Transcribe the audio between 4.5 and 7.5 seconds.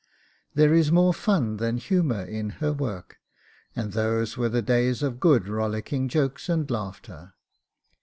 days of good rollicking jokes and laughter.